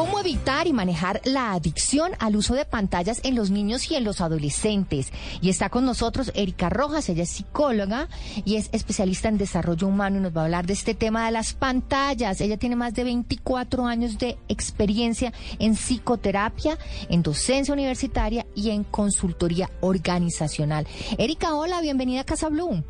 ¿Cómo 0.00 0.18
evitar 0.18 0.66
y 0.66 0.72
manejar 0.72 1.20
la 1.24 1.52
adicción 1.52 2.12
al 2.20 2.34
uso 2.34 2.54
de 2.54 2.64
pantallas 2.64 3.20
en 3.22 3.34
los 3.34 3.50
niños 3.50 3.90
y 3.90 3.96
en 3.96 4.04
los 4.04 4.22
adolescentes? 4.22 5.12
Y 5.42 5.50
está 5.50 5.68
con 5.68 5.84
nosotros 5.84 6.32
Erika 6.34 6.70
Rojas, 6.70 7.10
ella 7.10 7.24
es 7.24 7.28
psicóloga 7.28 8.08
y 8.46 8.56
es 8.56 8.70
especialista 8.72 9.28
en 9.28 9.36
desarrollo 9.36 9.86
humano 9.88 10.16
y 10.16 10.20
nos 10.20 10.34
va 10.34 10.40
a 10.40 10.44
hablar 10.44 10.64
de 10.66 10.72
este 10.72 10.94
tema 10.94 11.26
de 11.26 11.32
las 11.32 11.52
pantallas. 11.52 12.40
Ella 12.40 12.56
tiene 12.56 12.76
más 12.76 12.94
de 12.94 13.04
24 13.04 13.84
años 13.84 14.16
de 14.16 14.38
experiencia 14.48 15.34
en 15.58 15.74
psicoterapia, 15.74 16.78
en 17.10 17.22
docencia 17.22 17.74
universitaria 17.74 18.46
y 18.54 18.70
en 18.70 18.84
consultoría 18.84 19.68
organizacional. 19.82 20.86
Erika, 21.18 21.54
hola, 21.54 21.82
bienvenida 21.82 22.22
a 22.22 22.24
Casa 22.24 22.48
Blue. 22.48 22.82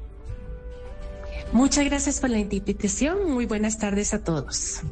Muchas 1.52 1.84
gracias 1.86 2.20
por 2.20 2.30
la 2.30 2.38
invitación. 2.38 3.32
Muy 3.32 3.46
buenas 3.46 3.78
tardes 3.78 4.14
a 4.14 4.22
todos. 4.22 4.82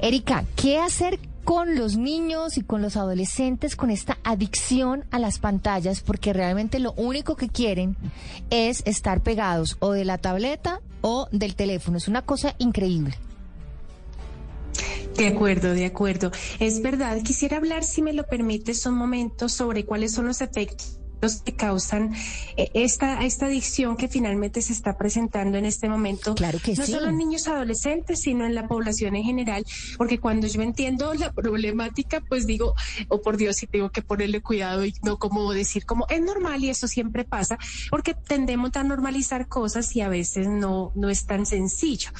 Erika, 0.00 0.44
¿qué 0.56 0.78
hacer 0.78 1.18
con 1.44 1.74
los 1.74 1.96
niños 1.96 2.56
y 2.56 2.62
con 2.62 2.82
los 2.82 2.96
adolescentes 2.96 3.76
con 3.76 3.90
esta 3.90 4.18
adicción 4.24 5.04
a 5.10 5.18
las 5.18 5.38
pantallas? 5.38 6.00
Porque 6.00 6.32
realmente 6.32 6.78
lo 6.78 6.92
único 6.92 7.36
que 7.36 7.48
quieren 7.48 7.96
es 8.50 8.82
estar 8.86 9.22
pegados 9.22 9.76
o 9.80 9.92
de 9.92 10.04
la 10.04 10.18
tableta 10.18 10.80
o 11.00 11.28
del 11.32 11.54
teléfono. 11.54 11.98
Es 11.98 12.08
una 12.08 12.22
cosa 12.22 12.54
increíble. 12.58 13.16
De 15.16 15.26
acuerdo, 15.26 15.74
de 15.74 15.84
acuerdo. 15.84 16.32
Es 16.58 16.80
verdad, 16.80 17.20
quisiera 17.22 17.58
hablar, 17.58 17.84
si 17.84 18.00
me 18.00 18.14
lo 18.14 18.24
permites, 18.24 18.86
un 18.86 18.94
momento 18.94 19.48
sobre 19.48 19.84
cuáles 19.84 20.12
son 20.12 20.26
los 20.26 20.40
efectos 20.40 21.01
que 21.44 21.52
causan 21.54 22.12
eh, 22.56 22.70
esta, 22.74 23.24
esta 23.24 23.46
adicción 23.46 23.96
que 23.96 24.08
finalmente 24.08 24.60
se 24.60 24.72
está 24.72 24.98
presentando 24.98 25.56
en 25.56 25.64
este 25.64 25.88
momento. 25.88 26.34
Claro 26.34 26.58
que 26.58 26.74
no 26.74 26.84
solo 26.84 27.08
en 27.08 27.16
niños 27.16 27.46
adolescentes, 27.46 28.22
sino 28.22 28.44
en 28.44 28.56
la 28.56 28.66
población 28.66 29.14
en 29.14 29.22
general, 29.22 29.64
porque 29.96 30.18
cuando 30.18 30.48
yo 30.48 30.62
entiendo 30.62 31.14
la 31.14 31.32
problemática, 31.32 32.20
pues 32.28 32.46
digo, 32.46 32.74
oh 33.08 33.22
por 33.22 33.36
Dios, 33.36 33.56
si 33.56 33.68
tengo 33.68 33.90
que 33.90 34.02
ponerle 34.02 34.40
cuidado 34.40 34.84
y 34.84 34.94
no 35.02 35.18
como 35.18 35.52
decir 35.52 35.86
como 35.86 36.06
es 36.08 36.20
normal 36.20 36.64
y 36.64 36.70
eso 36.70 36.88
siempre 36.88 37.24
pasa, 37.24 37.56
porque 37.90 38.14
tendemos 38.14 38.74
a 38.74 38.82
normalizar 38.82 39.46
cosas 39.46 39.94
y 39.94 40.00
a 40.00 40.08
veces 40.08 40.48
no, 40.48 40.90
no 40.96 41.08
es 41.08 41.26
tan 41.26 41.46
sencillo. 41.46 42.10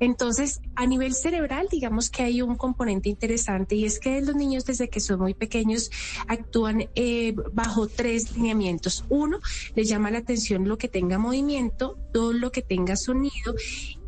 Entonces, 0.00 0.60
a 0.74 0.86
nivel 0.86 1.14
cerebral, 1.14 1.68
digamos 1.70 2.10
que 2.10 2.24
hay 2.24 2.42
un 2.42 2.56
componente 2.56 3.08
interesante 3.08 3.76
y 3.76 3.84
es 3.84 4.00
que 4.00 4.20
los 4.22 4.34
niños 4.34 4.64
desde 4.64 4.88
que 4.88 4.98
son 4.98 5.20
muy 5.20 5.34
pequeños 5.34 5.90
actúan 6.26 6.88
eh, 6.96 7.34
bajo 7.52 7.86
tres 7.86 8.39
lineamientos. 8.40 9.04
Uno, 9.08 9.38
les 9.74 9.88
llama 9.88 10.10
la 10.10 10.18
atención 10.18 10.66
lo 10.66 10.78
que 10.78 10.88
tenga 10.88 11.18
movimiento, 11.18 11.98
dos, 12.12 12.34
lo 12.34 12.50
que 12.50 12.62
tenga 12.62 12.96
sonido 12.96 13.54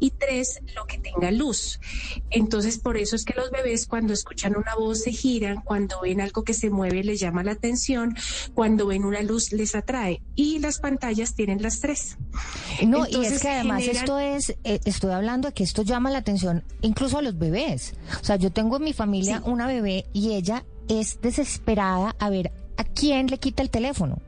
y 0.01 0.11
tres, 0.11 0.61
lo 0.75 0.87
que 0.87 0.99
tenga 0.99 1.31
luz. 1.31 1.79
Entonces, 2.31 2.79
por 2.79 2.97
eso 2.97 3.15
es 3.15 3.25
que 3.25 3.35
los 3.35 3.51
bebés 3.51 3.87
cuando 3.87 4.13
escuchan 4.13 4.57
una 4.57 4.75
voz 4.75 5.03
se 5.03 5.13
giran, 5.13 5.61
cuando 5.63 6.01
ven 6.01 6.21
algo 6.21 6.43
que 6.43 6.55
se 6.55 6.71
mueve 6.71 7.05
les 7.05 7.21
llama 7.21 7.45
la 7.45 7.53
atención, 7.53 8.17
cuando 8.55 8.87
ven 8.87 9.05
una 9.05 9.23
luz 9.23 9.53
les 9.53 9.75
atrae. 9.75 10.23
Y 10.35 10.59
las 10.59 10.79
pantallas 10.79 11.35
tienen 11.35 11.63
las 11.63 11.81
tres. 11.81 12.17
No, 12.87 13.07
y 13.07 13.25
es 13.25 13.41
que 13.41 13.49
además 13.49 13.83
esto 13.85 14.19
es, 14.19 14.51
eh, 14.65 14.81
estoy 14.85 15.13
hablando 15.13 15.49
de 15.49 15.55
que 15.55 15.65
esto 15.65 15.83
llama 15.83 16.11
la 16.11 16.19
atención 16.19 16.65
incluso 16.81 17.19
a 17.19 17.23
los 17.23 17.39
bebés. 17.39 17.95
O 18.21 18.25
sea, 18.25 18.37
yo 18.37 18.51
tengo 18.51 18.77
en 18.77 18.85
mi 18.85 18.93
familia 18.93 19.43
una 19.45 19.67
bebé 19.67 20.07
y 20.13 20.33
ella 20.33 20.65
es 20.89 21.21
desesperada 21.21 22.17
a 22.19 22.31
ver 22.31 22.53
a 22.83 22.85
quién 22.85 23.29
le 23.29 23.39
quita 23.39 23.63
el 23.63 23.71
teléfono. 23.71 24.21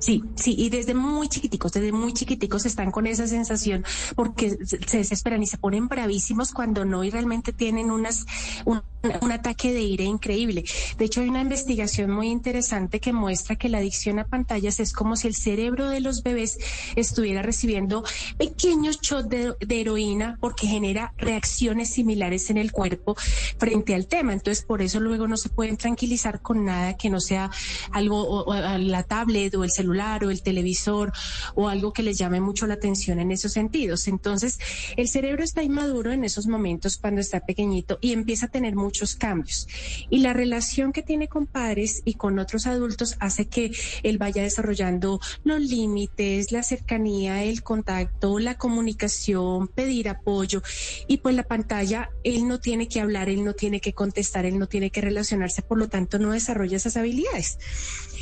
Sí, 0.00 0.24
sí, 0.34 0.54
y 0.56 0.70
desde 0.70 0.94
muy 0.94 1.28
chiquiticos, 1.28 1.72
desde 1.72 1.92
muy 1.92 2.14
chiquiticos 2.14 2.64
están 2.64 2.90
con 2.90 3.06
esa 3.06 3.26
sensación 3.26 3.84
porque 4.16 4.56
se 4.64 4.96
desesperan 4.96 5.42
y 5.42 5.46
se 5.46 5.58
ponen 5.58 5.88
bravísimos 5.88 6.52
cuando 6.52 6.86
no 6.86 7.04
y 7.04 7.10
realmente 7.10 7.52
tienen 7.52 7.90
unas, 7.90 8.24
un, 8.64 8.80
un, 9.02 9.32
ataque 9.32 9.72
de 9.72 9.80
ira 9.80 10.04
increíble. 10.04 10.64
De 10.98 11.04
hecho, 11.04 11.20
hay 11.20 11.28
una 11.28 11.40
investigación 11.40 12.10
muy 12.10 12.28
interesante 12.28 13.00
que 13.00 13.12
muestra 13.12 13.56
que 13.56 13.68
la 13.68 13.78
adicción 13.78 14.18
a 14.18 14.24
pantallas 14.24 14.80
es 14.80 14.92
como 14.92 15.16
si 15.16 15.28
el 15.28 15.34
cerebro 15.34 15.88
de 15.88 16.00
los 16.00 16.22
bebés 16.22 16.58
estuviera 16.96 17.42
recibiendo 17.42 18.04
pequeños 18.36 19.00
shots 19.00 19.28
de, 19.28 19.54
heroína 19.68 20.36
porque 20.40 20.66
genera 20.66 21.14
reacciones 21.16 21.90
similares 21.90 22.50
en 22.50 22.58
el 22.58 22.72
cuerpo 22.72 23.16
frente 23.58 23.94
al 23.94 24.06
tema. 24.06 24.32
Entonces, 24.32 24.64
por 24.64 24.82
eso 24.82 25.00
luego 25.00 25.26
no 25.26 25.36
se 25.36 25.48
pueden 25.48 25.76
tranquilizar 25.76 26.42
con 26.42 26.64
nada 26.64 26.96
que 26.96 27.08
no 27.08 27.20
sea 27.20 27.50
algo, 27.92 28.46
la 28.78 29.02
tablet 29.04 29.54
o 29.54 29.64
el 29.64 29.70
celular 29.70 30.24
o 30.24 30.30
el 30.30 30.42
televisor 30.42 31.12
o 31.54 31.68
algo 31.68 31.92
que 31.92 32.02
les 32.02 32.18
llame 32.18 32.40
mucho 32.40 32.66
la 32.66 32.74
atención 32.74 33.20
en 33.20 33.30
esos 33.30 33.52
sentidos. 33.52 34.08
Entonces, 34.08 34.58
el 34.96 35.08
cerebro 35.08 35.42
está 35.42 35.62
inmaduro 35.62 36.12
en 36.12 36.24
esos 36.24 36.46
momentos 36.46 36.98
cuando 36.98 37.20
está 37.20 37.40
pequeñito 37.40 37.98
y 38.00 38.12
empieza 38.12 38.46
a 38.46 38.48
tener 38.50 38.74
muchos 38.90 39.14
cambios. 39.14 39.68
Y 40.10 40.18
la 40.18 40.32
relación 40.32 40.92
que 40.92 41.02
tiene 41.02 41.28
con 41.28 41.46
padres 41.46 42.02
y 42.04 42.14
con 42.14 42.40
otros 42.40 42.66
adultos 42.66 43.16
hace 43.20 43.46
que 43.46 43.70
él 44.02 44.18
vaya 44.18 44.42
desarrollando 44.42 45.20
los 45.44 45.60
límites, 45.60 46.50
la 46.50 46.64
cercanía, 46.64 47.44
el 47.44 47.62
contacto, 47.62 48.40
la 48.40 48.56
comunicación, 48.56 49.68
pedir 49.68 50.08
apoyo. 50.08 50.60
Y 51.06 51.18
pues 51.18 51.36
la 51.36 51.44
pantalla, 51.44 52.10
él 52.24 52.48
no 52.48 52.58
tiene 52.58 52.88
que 52.88 53.00
hablar, 53.00 53.28
él 53.28 53.44
no 53.44 53.52
tiene 53.52 53.80
que 53.80 53.92
contestar, 53.92 54.44
él 54.44 54.58
no 54.58 54.66
tiene 54.66 54.90
que 54.90 55.00
relacionarse, 55.00 55.62
por 55.62 55.78
lo 55.78 55.88
tanto 55.88 56.18
no 56.18 56.32
desarrolla 56.32 56.76
esas 56.76 56.96
habilidades. 56.96 57.58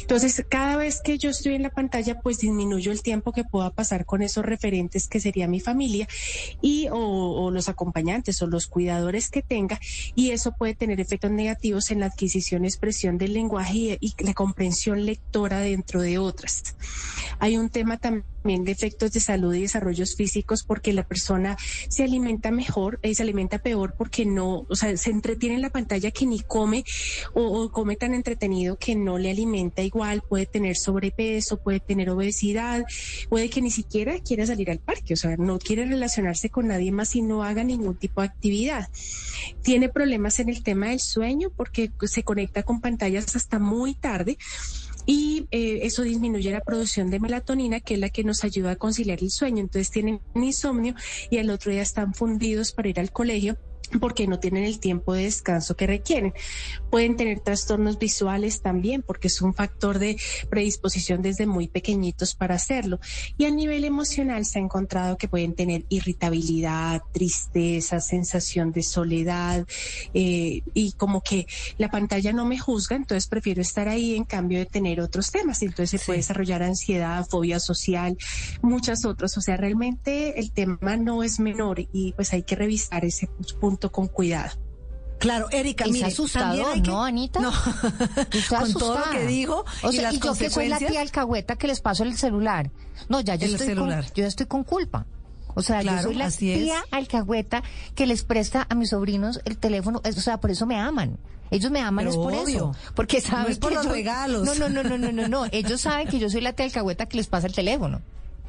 Entonces, 0.09 0.43
cada 0.49 0.79
vez 0.79 1.03
que 1.03 1.19
yo 1.19 1.29
estoy 1.29 1.55
en 1.55 1.63
la 1.63 1.69
pantalla, 1.69 2.19
pues 2.21 2.39
disminuyo 2.39 2.93
el 2.93 3.03
tiempo 3.03 3.33
que 3.33 3.45
pueda 3.45 3.69
pasar 3.69 4.07
con 4.07 4.23
esos 4.23 4.43
referentes 4.43 5.07
que 5.07 5.21
sería 5.21 5.47
mi 5.49 5.61
familia 5.61 6.09
y 6.63 6.89
o, 6.91 7.51
los 7.51 7.69
acompañantes 7.69 8.41
o 8.41 8.47
los 8.47 8.69
cuidadores 8.69 9.29
que 9.29 9.43
tenga 9.43 9.79
y 10.15 10.31
eso 10.31 10.53
puede 10.59 10.75
tener 10.75 11.01
efectos 11.01 11.31
negativos 11.31 11.91
en 11.91 12.01
la 12.01 12.07
adquisición 12.07 12.65
y 12.65 12.69
expresión 12.69 13.17
del 13.17 13.33
lenguaje 13.33 13.99
y, 13.99 13.99
y 14.01 14.25
la 14.25 14.35
comprensión 14.35 15.07
lectora 15.07 15.61
dentro 15.61 16.03
de 16.03 16.19
otras. 16.19 16.75
Hay 17.39 17.57
un 17.57 17.71
tema 17.71 17.97
también 17.97 18.65
de 18.65 18.73
efectos 18.73 19.13
de 19.13 19.21
salud 19.21 19.55
y 19.55 19.63
desarrollos 19.63 20.17
físicos 20.17 20.65
porque 20.65 20.93
la 20.93 21.03
persona 21.03 21.57
se 21.89 22.05
alimenta 22.05 22.51
mejor, 22.51 22.99
y 23.03 23.11
eh, 23.11 23.15
se 23.15 23.23
alimenta 23.23 23.59
peor 23.59 23.95
porque 23.97 24.25
no, 24.25 24.67
o 24.69 24.77
sea, 24.77 24.97
se 24.97 25.11
entretiene 25.11 25.57
en 25.57 25.63
la 25.63 25.71
pantalla 25.71 26.11
que 26.11 26.27
ni 26.27 26.41
come 26.41 26.85
o, 27.35 27.43
o 27.43 27.71
come 27.71 27.97
tan 27.97 28.15
entretenido 28.15 28.79
que 28.79 28.95
no 28.95 29.19
le 29.19 29.31
alimenta 29.31 29.83
igual, 29.83 30.23
puede 30.23 30.47
tener 30.47 30.77
sobrepeso, 30.77 31.59
puede 31.59 31.81
tener 31.81 32.11
obesidad, 32.11 32.85
puede 33.29 33.51
que 33.51 33.61
ni 33.61 33.71
siquiera 33.71 34.19
quiera 34.21 34.47
salir 34.47 34.71
al 34.71 34.79
parque, 34.79 35.15
o 35.15 35.17
sea, 35.17 35.37
no 35.37 35.59
quiere 35.59 35.85
relacionarse 35.85 36.49
con 36.51 36.69
nadie 36.69 36.91
más 36.91 37.15
y 37.15 37.23
no 37.23 37.43
haga 37.43 37.65
ningún 37.65 37.97
tipo 37.97 38.21
de 38.21 38.29
actividad. 38.29 38.89
Tiene 39.63 39.89
problemas 39.89 40.41
en 40.41 40.48
el 40.49 40.63
tema 40.63 40.89
del 40.89 41.01
sueño 41.01 41.51
porque 41.51 41.91
se 42.03 42.23
conecta 42.23 42.63
con 42.63 42.81
pantallas 42.81 43.37
hasta 43.37 43.59
muy 43.59 43.95
tarde 43.95 44.39
y 45.07 45.47
eh, 45.51 45.81
eso 45.85 46.03
disminuye 46.03 46.51
la 46.51 46.61
producción 46.61 47.11
de 47.11 47.19
melatonina, 47.19 47.81
que 47.81 47.95
es 47.95 48.01
la 48.01 48.11
que 48.11 48.25
nos 48.25 48.45
ayuda 48.45 48.73
a 48.73 48.77
conciliar 48.77 49.21
el 49.23 49.31
sueño. 49.31 49.61
Entonces 49.61 49.91
tienen 49.91 50.21
insomnio 50.35 50.95
y 51.31 51.39
al 51.39 51.49
otro 51.49 51.73
día 51.73 51.81
están 51.81 52.13
fundidos 52.13 52.73
para 52.73 52.91
ir 52.91 53.01
al 53.01 53.11
colegio 53.11 53.57
porque 54.01 54.27
no 54.27 54.39
tienen 54.39 54.65
el 54.65 54.81
tiempo 54.81 55.15
de 55.15 55.25
descanso 55.25 55.77
que 55.77 55.87
requieren. 55.87 56.35
Pueden 56.91 57.17
tener 57.17 57.41
trastornos 57.41 57.99
visuales 57.99 58.61
también 58.61 59.03
porque 59.03 59.29
es 59.29 59.41
un 59.43 59.55
factor 59.55 59.99
de 59.99 60.19
predisposición 60.51 61.23
desde 61.23 61.47
muy 61.47 61.69
pequeñitos 61.69 62.35
para 62.35 62.55
hacerlo. 62.57 63.01
Y 63.37 63.45
a 63.45 63.51
nivel 63.51 63.85
emocional 63.85 64.45
se 64.45 64.59
ha 64.59 64.63
encontrado 64.63 65.17
que 65.17 65.29
pueden 65.29 65.55
tener 65.55 65.85
irritabilidad, 65.89 67.03
tristeza, 67.13 68.01
sensación 68.01 68.73
de 68.73 68.83
soledad 68.83 69.67
eh, 70.15 70.63
y 70.75 70.93
como 70.93 71.23
que 71.23 71.47
la 71.77 71.91
pantalla 71.91 72.33
no 72.33 72.45
me 72.45 72.59
juzga, 72.59 72.97
entonces 72.97 73.27
prefiero 73.27 73.63
estar 73.63 73.89
ahí 73.89 74.15
en 74.15 74.25
cambio 74.25 74.59
de 74.59 74.67
tener 74.67 75.01
otros 75.01 75.31
temas. 75.31 75.63
Entonces 75.63 75.91
se 75.91 75.99
sí. 75.99 76.05
puede 76.07 76.19
desarrollar 76.19 76.63
ansiedad, 76.63 77.27
fobia 77.29 77.61
social, 77.61 78.17
muchas 78.63 79.05
otras. 79.05 79.37
O 79.37 79.41
sea, 79.41 79.57
realmente 79.57 80.39
el 80.41 80.53
tema 80.53 80.97
no 80.97 81.23
es 81.23 81.41
menor 81.41 81.81
y 81.93 82.13
pues 82.13 82.33
hay 82.33 82.43
que 82.43 82.57
revisar 82.57 83.05
ese 83.05 83.29
punto 83.61 83.78
con 83.91 84.09
cuidado. 84.09 84.57
Claro, 85.19 85.49
Erika, 85.51 85.85
es 85.85 85.91
mire, 85.91 86.07
asustador, 86.07 86.75
que... 86.75 86.91
¿no, 86.91 87.05
Anita? 87.05 87.41
No, 87.41 87.53
con 88.49 88.73
todo 88.73 88.99
lo 88.99 89.11
que 89.11 89.27
dijo 89.27 89.65
o 89.83 89.91
y 89.91 89.97
sea, 89.97 90.03
las 90.03 90.15
y 90.15 90.21
yo 90.21 90.35
que 90.35 90.49
soy 90.49 90.69
la 90.69 90.79
tía 90.79 91.01
alcahueta 91.01 91.57
que 91.57 91.67
les 91.67 91.81
paso 91.81 92.05
el 92.05 92.17
celular. 92.17 92.71
No, 93.09 93.21
ya 93.21 93.35
yo 93.35 93.47
el 93.47 93.53
estoy 93.55 93.69
celular. 93.69 94.05
Con, 94.05 94.15
yo 94.15 94.27
estoy 94.27 94.47
con 94.47 94.63
culpa. 94.63 95.07
O 95.55 95.63
sea, 95.63 95.81
claro, 95.81 95.99
yo 95.99 96.03
soy 96.05 96.15
la 96.15 96.31
tía 96.31 96.79
es. 96.79 96.85
alcahueta 96.93 97.65
que 97.97 98.07
les 98.07 98.23
presta 98.23 98.67
a 98.71 98.75
mis 98.77 98.91
sobrinos 98.91 99.41
el 99.45 99.59
teléfono. 99.59 100.01
O 100.05 100.13
sea, 100.13 100.39
por 100.39 100.53
eso 100.53 100.67
me 100.67 100.77
aman. 100.79 101.19
Ellos 101.51 101.71
me 101.73 101.81
aman 101.81 102.05
Pero 102.05 102.11
es 102.11 102.17
por 102.17 102.35
obvio. 102.35 102.57
eso. 102.57 102.75
Porque 102.95 103.21
saben 103.21 103.45
no 103.45 103.49
es 103.51 103.59
por 103.59 103.71
que 103.71 103.75
los 103.77 103.87
yo... 103.87 103.93
regalos. 103.93 104.45
No, 104.45 104.55
no, 104.55 104.69
no, 104.69 104.85
no, 104.85 104.99
no, 104.99 105.11
no, 105.11 105.27
no. 105.27 105.47
Ellos 105.51 105.81
saben 105.81 106.07
que 106.07 106.21
yo 106.21 106.31
soy 106.31 106.43
la 106.43 106.53
tía 106.53 106.67
alcahueta 106.67 107.07
que 107.07 107.17
les 107.17 107.27
pasa 107.27 107.49
el 107.49 107.55
teléfono. 107.55 108.03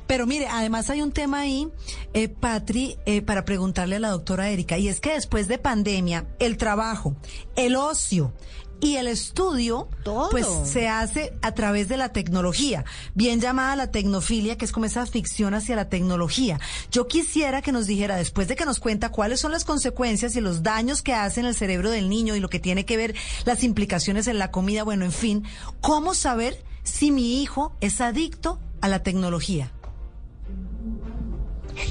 Pero 0.10 0.26
mire, 0.26 0.48
además 0.48 0.90
hay 0.90 1.04
un 1.04 1.12
tema 1.12 1.42
ahí, 1.42 1.70
eh, 2.16 2.30
Patri, 2.30 2.98
eh, 3.06 3.22
para 3.22 3.46
preguntarle 3.46 3.98
a 3.98 4.00
la 4.00 4.10
doctora 4.10 4.50
Erika, 4.50 4.80
y 4.80 4.88
es 4.88 5.00
que 5.00 5.14
después 5.14 5.48
de 5.48 5.60
pandemia, 5.60 6.26
el 6.40 6.58
trabajo, 6.58 7.16
el 7.56 7.76
ocio, 7.76 8.34
y 8.82 8.96
el 8.96 9.08
estudio, 9.08 9.88
pues 10.32 10.48
se 10.64 10.88
hace 10.88 11.34
a 11.44 11.54
través 11.54 11.90
de 11.90 11.98
la 11.98 12.12
tecnología, 12.12 12.86
bien 13.14 13.40
llamada 13.40 13.76
la 13.76 13.92
tecnofilia, 13.92 14.58
que 14.58 14.66
es 14.66 14.72
como 14.72 14.88
esa 14.88 15.06
ficción 15.06 15.54
hacia 15.54 15.76
la 15.76 15.90
tecnología. 15.90 16.60
Yo 16.90 17.08
quisiera 17.08 17.62
que 17.62 17.72
nos 17.72 17.86
dijera, 17.86 18.16
después 18.16 18.48
de 18.48 18.56
que 18.56 18.66
nos 18.66 18.80
cuenta 18.80 19.10
cuáles 19.10 19.40
son 19.40 19.52
las 19.52 19.64
consecuencias 19.64 20.36
y 20.36 20.42
los 20.42 20.64
daños 20.64 21.04
que 21.04 21.14
hace 21.14 21.42
en 21.42 21.46
el 21.46 21.54
cerebro 21.54 21.92
del 21.92 22.10
niño 22.10 22.36
y 22.36 22.40
lo 22.40 22.50
que 22.50 22.60
tiene 22.60 22.84
que 22.84 22.98
ver 22.98 23.14
las 23.46 23.64
implicaciones 23.64 24.26
en 24.26 24.40
la 24.40 24.50
comida, 24.50 24.84
bueno, 24.84 25.06
en 25.06 25.12
fin, 25.12 25.44
cómo 25.82 26.16
saber 26.16 26.64
si 26.82 27.12
mi 27.12 27.44
hijo 27.44 27.76
es 27.80 28.02
adicto 28.02 28.60
a 28.82 28.88
la 28.88 29.04
tecnología. 29.04 29.72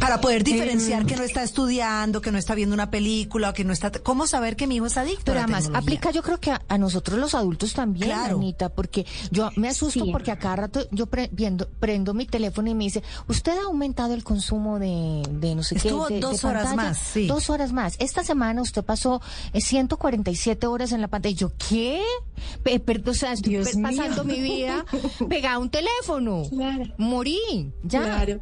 Para 0.00 0.20
poder 0.20 0.44
diferenciar 0.44 1.06
que 1.06 1.17
no 1.17 1.23
está 1.23 1.43
estudiando, 1.43 2.20
que 2.20 2.31
no 2.31 2.38
está 2.38 2.55
viendo 2.55 2.75
una 2.75 2.90
película, 2.90 3.50
o 3.50 3.52
que 3.52 3.64
no 3.64 3.73
está... 3.73 3.90
¿Cómo 3.90 4.26
saber 4.26 4.56
que 4.56 4.67
mi 4.67 4.76
hijo 4.76 4.87
es 4.87 4.96
adicto 4.96 5.25
Pero 5.26 5.40
además, 5.40 5.70
aplica 5.75 6.11
yo 6.11 6.23
creo 6.23 6.38
que 6.38 6.52
a, 6.52 6.79
nosotros 6.79 7.19
los 7.19 7.35
adultos 7.35 7.73
también, 7.73 8.12
Anita, 8.12 8.69
porque 8.69 9.06
yo 9.31 9.50
me 9.56 9.69
asusto 9.69 10.05
porque 10.12 10.31
a 10.31 10.38
cada 10.38 10.56
rato 10.56 10.87
yo 10.90 11.06
prendo 11.06 12.14
mi 12.14 12.26
teléfono 12.26 12.70
y 12.70 12.75
me 12.75 12.85
dice, 12.85 13.02
usted 13.26 13.52
ha 13.58 13.64
aumentado 13.64 14.14
el 14.14 14.25
consumo 14.25 14.79
de, 14.79 15.23
no 15.55 15.62
sé 15.62 15.76
qué. 15.76 15.93
De, 16.08 16.20
dos 16.20 16.44
horas 16.44 16.75
más, 16.75 16.99
sí. 16.99 17.26
Dos 17.26 17.50
horas 17.50 17.73
más. 17.73 17.96
Esta 17.99 18.25
semana 18.25 18.62
usted 18.62 18.85
pasó 18.85 19.20
147 19.55 20.64
eh, 20.64 20.69
horas 20.69 20.93
en 20.93 21.00
la 21.00 21.08
pantalla. 21.08 21.32
Y 21.32 21.37
yo, 21.37 21.52
¿qué? 21.69 22.02
o 23.06 23.14
sea, 23.14 23.32
estoy 23.32 23.62
pasando 23.82 24.25
mi 24.25 24.40
vida 24.40 24.85
pegada 25.29 25.56
a 25.56 25.58
un 25.58 25.70
teléfono. 25.70 26.43
Morí, 26.99 27.73
ya. 27.82 28.02
Claro. 28.02 28.40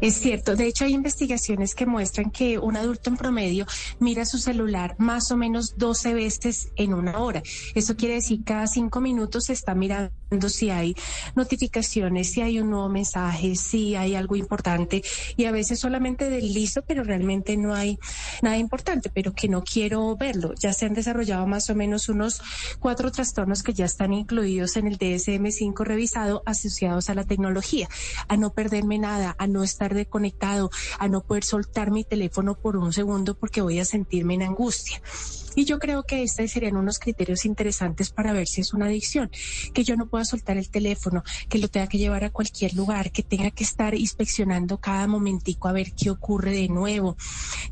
Es 0.00 0.14
cierto, 0.14 0.56
de 0.56 0.66
hecho 0.66 0.84
hay 0.84 0.94
investigaciones 0.94 1.74
que 1.74 1.86
muestran 1.86 2.30
que 2.30 2.58
un 2.58 2.76
adulto 2.76 3.10
en 3.10 3.16
promedio 3.16 3.66
mira 3.98 4.24
su 4.24 4.38
celular 4.38 4.94
más 4.98 5.30
o 5.30 5.36
menos 5.36 5.76
12 5.76 6.14
veces 6.14 6.68
en 6.76 6.94
una 6.94 7.18
hora. 7.18 7.42
Eso 7.74 7.96
quiere 7.96 8.14
decir 8.14 8.44
cada 8.44 8.66
cinco 8.66 9.00
minutos 9.00 9.44
se 9.44 9.52
está 9.52 9.74
mirando 9.74 10.12
si 10.48 10.70
hay 10.70 10.94
notificaciones, 11.34 12.30
si 12.30 12.40
hay 12.40 12.58
un 12.58 12.70
nuevo 12.70 12.88
mensaje, 12.88 13.54
si 13.54 13.94
hay 13.96 14.14
algo 14.14 14.36
importante 14.36 15.02
y 15.36 15.44
a 15.44 15.52
veces 15.52 15.80
solamente 15.80 16.30
deslizo, 16.30 16.82
pero 16.82 17.04
realmente 17.04 17.56
no 17.56 17.74
hay 17.74 17.98
nada 18.40 18.56
importante, 18.56 19.10
pero 19.12 19.32
que 19.34 19.48
no 19.48 19.62
quiero 19.62 20.16
verlo. 20.16 20.54
Ya 20.58 20.72
se 20.72 20.86
han 20.86 20.94
desarrollado 20.94 21.46
más 21.46 21.68
o 21.70 21.74
menos 21.74 22.08
unos 22.08 22.40
cuatro 22.78 23.10
trastornos 23.10 23.62
que 23.62 23.74
ya 23.74 23.84
están 23.84 24.12
incluidos 24.12 24.76
en 24.76 24.86
el 24.86 24.98
DSM-5 24.98 25.84
revisado 25.84 26.42
asociados 26.46 27.10
a 27.10 27.14
la 27.14 27.24
tecnología, 27.24 27.88
a 28.28 28.36
no 28.36 28.52
perderme 28.52 28.98
nada, 28.98 29.34
a 29.38 29.46
no 29.46 29.62
estar 29.72 29.94
desconectado, 29.94 30.70
a 30.98 31.08
no 31.08 31.22
poder 31.22 31.44
soltar 31.44 31.90
mi 31.90 32.04
teléfono 32.04 32.54
por 32.54 32.76
un 32.76 32.92
segundo 32.92 33.34
porque 33.34 33.62
voy 33.62 33.78
a 33.78 33.84
sentirme 33.84 34.34
en 34.34 34.42
angustia. 34.42 35.02
Y 35.54 35.64
yo 35.64 35.78
creo 35.78 36.02
que 36.04 36.22
estos 36.22 36.50
serían 36.50 36.76
unos 36.76 36.98
criterios 36.98 37.44
interesantes 37.44 38.10
para 38.10 38.32
ver 38.32 38.46
si 38.46 38.60
es 38.62 38.72
una 38.72 38.86
adicción, 38.86 39.30
que 39.74 39.84
yo 39.84 39.96
no 39.96 40.06
pueda 40.06 40.24
soltar 40.24 40.56
el 40.56 40.70
teléfono, 40.70 41.22
que 41.48 41.58
lo 41.58 41.68
tenga 41.68 41.88
que 41.88 41.98
llevar 41.98 42.24
a 42.24 42.30
cualquier 42.30 42.74
lugar, 42.74 43.12
que 43.12 43.22
tenga 43.22 43.50
que 43.50 43.64
estar 43.64 43.94
inspeccionando 43.94 44.78
cada 44.78 45.06
momentico 45.06 45.68
a 45.68 45.72
ver 45.72 45.92
qué 45.92 46.10
ocurre 46.10 46.52
de 46.52 46.68
nuevo, 46.68 47.16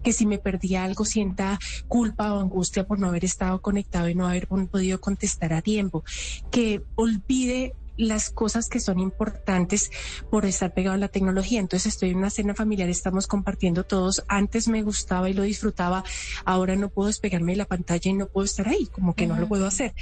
que 0.02 0.12
si 0.12 0.26
me 0.26 0.38
perdí 0.38 0.76
algo 0.76 1.05
sienta 1.05 1.58
culpa 1.88 2.35
o 2.35 2.41
angustia 2.41 2.87
por 2.87 2.99
no 2.99 3.08
haber 3.08 3.25
estado 3.25 3.62
conectado 3.62 4.08
y 4.08 4.14
no 4.14 4.29
haber 4.29 4.47
podido 4.47 5.00
contestar 5.00 5.52
a 5.55 5.62
tiempo, 5.62 6.05
que 6.50 6.82
olvide 6.97 7.75
las 7.97 8.31
cosas 8.31 8.69
que 8.69 8.81
son 8.81 8.99
importantes 8.99 9.91
por 10.31 10.47
estar 10.47 10.73
pegado 10.73 10.95
a 10.95 10.99
la 10.99 11.09
tecnología. 11.09 11.61
Entonces 11.61 11.95
estoy 11.95 12.11
en 12.11 12.19
una 12.19 12.31
cena 12.31 12.55
familiar, 12.55 12.89
estamos 12.89 13.27
compartiendo 13.27 13.85
todos. 13.85 14.25
Antes 14.29 14.69
me 14.69 14.83
gustaba 14.83 15.29
y 15.31 15.35
lo 15.35 15.43
disfrutaba, 15.43 16.05
ahora 16.45 16.77
no 16.77 16.89
puedo 16.89 17.09
despegarme 17.09 17.53
de 17.53 17.59
la 17.59 17.67
pantalla 17.67 18.11
y 18.11 18.15
no 18.15 18.27
puedo 18.27 18.45
estar 18.45 18.69
ahí, 18.69 18.87
como 18.87 19.15
que 19.15 19.27
no 19.27 19.37
lo 19.37 19.49
puedo 19.49 19.67
hacer 19.67 19.95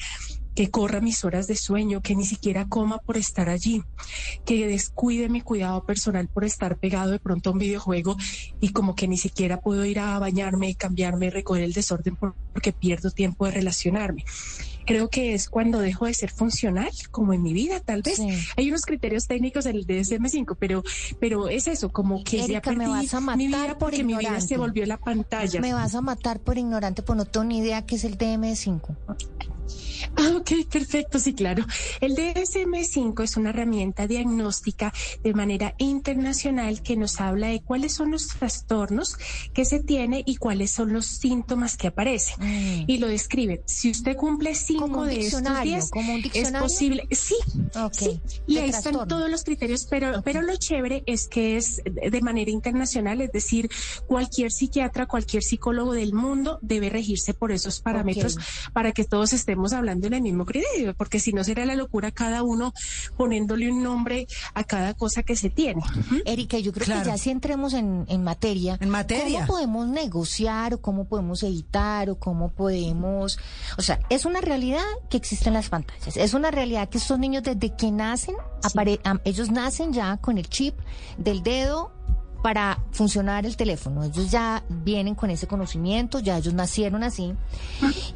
que 0.58 0.72
corra 0.72 1.00
mis 1.00 1.24
horas 1.24 1.46
de 1.46 1.54
sueño, 1.54 2.02
que 2.02 2.16
ni 2.16 2.24
siquiera 2.24 2.66
coma 2.68 2.98
por 2.98 3.16
estar 3.16 3.48
allí, 3.48 3.84
que 4.44 4.66
descuide 4.66 5.28
mi 5.28 5.40
cuidado 5.40 5.84
personal 5.86 6.26
por 6.26 6.44
estar 6.44 6.78
pegado 6.78 7.12
de 7.12 7.20
pronto 7.20 7.50
a 7.50 7.52
un 7.52 7.60
videojuego 7.60 8.16
y 8.60 8.70
como 8.70 8.96
que 8.96 9.06
ni 9.06 9.18
siquiera 9.18 9.60
puedo 9.60 9.84
ir 9.84 10.00
a 10.00 10.18
bañarme, 10.18 10.74
cambiarme, 10.74 11.30
recoger 11.30 11.62
el 11.62 11.74
desorden 11.74 12.16
porque 12.16 12.72
pierdo 12.72 13.12
tiempo 13.12 13.46
de 13.46 13.52
relacionarme 13.52 14.24
creo 14.88 15.10
que 15.10 15.34
es 15.34 15.50
cuando 15.50 15.80
dejo 15.80 16.06
de 16.06 16.14
ser 16.14 16.30
funcional, 16.30 16.90
como 17.10 17.34
en 17.34 17.42
mi 17.42 17.52
vida, 17.52 17.78
tal 17.80 18.00
vez. 18.00 18.20
Hay 18.56 18.70
unos 18.70 18.86
criterios 18.86 19.26
técnicos 19.26 19.64
del 19.64 19.86
DSM-5, 19.86 20.56
pero, 20.58 20.82
pero 21.20 21.48
es 21.48 21.68
eso, 21.68 21.90
como 21.90 22.24
que 22.24 22.46
ya 22.48 22.62
perdí 22.62 22.78
me 22.78 22.88
vas 22.88 23.12
a 23.12 23.20
matar 23.20 23.36
mi 23.36 23.46
vida 23.48 23.78
porque 23.78 24.02
mi 24.02 24.16
vida 24.16 24.40
se 24.40 24.56
volvió 24.56 24.86
la 24.86 24.96
pantalla. 24.96 25.60
Me 25.60 25.74
vas 25.74 25.94
a 25.94 26.00
matar 26.00 26.40
por 26.40 26.56
ignorante, 26.56 27.02
por 27.02 27.16
no 27.16 27.26
tengo 27.26 27.44
ni 27.44 27.58
idea 27.58 27.84
qué 27.84 27.96
es 27.96 28.04
el 28.04 28.16
DSM-5. 28.16 28.96
Ah, 30.16 30.36
ok, 30.36 30.50
perfecto, 30.70 31.18
sí, 31.18 31.34
claro. 31.34 31.64
El 32.00 32.14
DSM-5 32.14 33.22
es 33.24 33.36
una 33.36 33.50
herramienta 33.50 34.06
diagnóstica 34.06 34.92
de 35.22 35.34
manera 35.34 35.74
internacional 35.78 36.82
que 36.82 36.96
nos 36.96 37.20
habla 37.20 37.48
de 37.48 37.60
cuáles 37.60 37.94
son 37.94 38.12
los 38.12 38.28
trastornos 38.28 39.16
que 39.52 39.64
se 39.64 39.80
tiene 39.80 40.22
y 40.26 40.36
cuáles 40.36 40.70
son 40.70 40.92
los 40.92 41.06
síntomas 41.06 41.76
que 41.76 41.88
aparecen. 41.88 42.36
Mm. 42.40 42.84
Y 42.86 42.98
lo 42.98 43.08
describe. 43.08 43.62
Si 43.66 43.90
usted 43.90 44.16
cumple 44.16 44.54
cinco 44.54 44.77
de 45.04 45.20
estos 45.20 45.62
días, 45.62 45.90
es 46.34 46.52
posible. 46.52 47.08
Sí, 47.10 47.36
okay. 47.74 48.20
Y 48.46 48.58
ahí 48.58 48.70
están 48.70 49.06
todos 49.08 49.30
los 49.30 49.44
criterios, 49.44 49.86
pero, 49.88 50.22
pero 50.22 50.42
lo 50.42 50.56
chévere 50.56 51.02
es 51.06 51.28
que 51.28 51.56
es 51.56 51.82
de 51.84 52.20
manera 52.20 52.50
internacional, 52.50 53.20
es 53.20 53.32
decir, 53.32 53.70
cualquier 54.06 54.52
psiquiatra, 54.52 55.06
cualquier 55.06 55.42
psicólogo 55.42 55.92
del 55.92 56.12
mundo 56.12 56.58
debe 56.62 56.90
regirse 56.90 57.34
por 57.34 57.52
esos 57.52 57.80
parámetros 57.80 58.36
para 58.72 58.92
que 58.92 59.04
todos 59.04 59.32
estemos 59.32 59.72
hablando 59.72 60.06
en 60.06 60.14
el 60.14 60.22
mismo 60.22 60.44
criterio, 60.44 60.94
porque 60.94 61.20
si 61.20 61.32
no 61.32 61.44
será 61.44 61.64
la 61.66 61.74
locura 61.74 62.10
cada 62.10 62.42
uno 62.42 62.72
poniéndole 63.16 63.70
un 63.70 63.82
nombre 63.82 64.26
a 64.54 64.64
cada 64.64 64.94
cosa 64.94 65.22
que 65.22 65.36
se 65.36 65.50
tiene. 65.50 65.82
Erika, 66.24 66.58
yo 66.58 66.72
creo 66.72 66.86
que 66.86 67.04
ya 67.04 67.18
si 67.18 67.30
entremos 67.30 67.74
en, 67.74 68.06
materia, 68.22 68.78
en 68.80 68.90
materia, 68.90 69.40
¿cómo 69.40 69.58
podemos 69.58 69.88
negociar 69.88 70.74
o 70.74 70.80
cómo 70.80 71.06
podemos 71.06 71.42
editar 71.42 72.10
o 72.10 72.18
cómo 72.18 72.50
podemos, 72.50 73.38
o 73.76 73.82
sea, 73.82 74.00
es 74.10 74.24
una 74.24 74.40
realidad 74.40 74.67
que 75.08 75.16
existen 75.16 75.54
las 75.54 75.68
pantallas, 75.68 76.16
es 76.16 76.34
una 76.34 76.50
realidad 76.50 76.88
que 76.88 76.98
estos 76.98 77.18
niños 77.18 77.42
desde 77.42 77.74
que 77.74 77.90
nacen, 77.90 78.36
ellos 79.24 79.50
nacen 79.50 79.92
ya 79.92 80.16
con 80.18 80.38
el 80.38 80.48
chip 80.48 80.78
del 81.16 81.42
dedo 81.42 81.92
para 82.42 82.78
funcionar 82.92 83.46
el 83.46 83.56
teléfono. 83.56 84.04
Ellos 84.04 84.30
ya 84.30 84.62
vienen 84.68 85.14
con 85.14 85.30
ese 85.30 85.46
conocimiento, 85.46 86.20
ya 86.20 86.38
ellos 86.38 86.54
nacieron 86.54 87.02
así. 87.02 87.34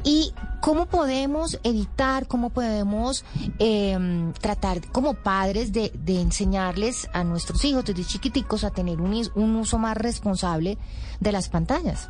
¿Y 0.03 0.33
cómo 0.61 0.85
podemos 0.85 1.59
editar, 1.63 2.27
cómo 2.27 2.49
podemos 2.49 3.25
em, 3.59 4.33
tratar 4.33 4.81
como 4.91 5.13
padres 5.13 5.73
de, 5.73 5.91
de, 5.93 6.21
enseñarles 6.21 7.09
a 7.13 7.23
nuestros 7.23 7.63
hijos 7.65 7.85
desde 7.85 8.05
chiquiticos 8.05 8.63
a 8.63 8.71
tener 8.71 9.01
un, 9.01 9.29
un 9.35 9.55
uso 9.55 9.77
más 9.77 9.97
responsable 9.97 10.77
de 11.19 11.31
las 11.31 11.49
pantallas? 11.49 12.09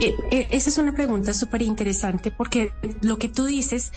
Eh, 0.00 0.14
eh, 0.30 0.48
esa 0.50 0.70
es 0.70 0.78
una 0.78 0.92
pregunta 0.92 1.34
súper 1.34 1.62
interesante 1.62 2.30
porque 2.30 2.72
lo 3.00 3.18
que 3.18 3.28
tú 3.28 3.46
dices 3.46 3.92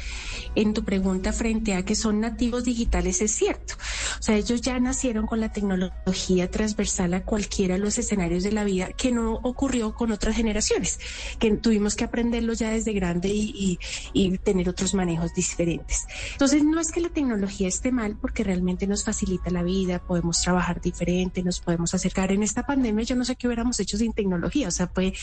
en 0.55 0.73
tu 0.73 0.83
pregunta 0.83 1.33
frente 1.33 1.75
a 1.75 1.83
que 1.83 1.95
son 1.95 2.19
nativos 2.19 2.63
digitales 2.63 3.21
es 3.21 3.31
cierto. 3.31 3.75
O 4.19 4.23
sea, 4.23 4.35
ellos 4.35 4.61
ya 4.61 4.79
nacieron 4.79 5.27
con 5.27 5.39
la 5.39 5.51
tecnología 5.51 6.49
transversal 6.49 7.13
a 7.13 7.23
cualquiera 7.23 7.75
de 7.75 7.81
los 7.81 7.97
escenarios 7.97 8.43
de 8.43 8.51
la 8.51 8.63
vida 8.63 8.91
que 8.93 9.11
no 9.11 9.33
ocurrió 9.43 9.93
con 9.93 10.11
otras 10.11 10.35
generaciones, 10.35 10.99
que 11.37 11.51
tuvimos 11.57 11.95
que 11.95 12.05
aprenderlo 12.05 12.53
ya 12.53 12.71
desde 12.71 12.93
grande 12.93 13.29
y, 13.29 13.79
y 14.13 14.37
tener 14.39 14.69
otros 14.69 14.93
manejos 14.93 15.33
diferentes. 15.33 16.07
Entonces, 16.31 16.63
no 16.63 16.79
es 16.79 16.91
que 16.91 17.01
la 17.01 17.09
tecnología 17.09 17.67
esté 17.67 17.91
mal 17.91 18.17
porque 18.19 18.43
realmente 18.43 18.87
nos 18.87 19.03
facilita 19.03 19.49
la 19.51 19.63
vida, 19.63 19.99
podemos 19.99 20.41
trabajar 20.41 20.81
diferente, 20.81 21.43
nos 21.43 21.59
podemos 21.59 21.93
acercar. 21.93 22.31
En 22.31 22.43
esta 22.43 22.65
pandemia 22.65 23.03
yo 23.03 23.15
no 23.15 23.25
sé 23.25 23.35
qué 23.35 23.47
hubiéramos 23.47 23.79
hecho 23.79 23.97
sin 23.97 24.13
tecnología, 24.13 24.67
o 24.67 24.71
sea, 24.71 24.87
fue 24.87 25.13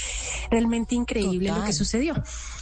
realmente 0.50 0.94
increíble 0.94 1.50
lo 1.50 1.64
que 1.64 1.72
sucedió. 1.72 2.14